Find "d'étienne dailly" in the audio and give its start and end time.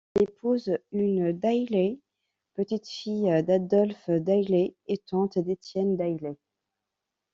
5.37-6.37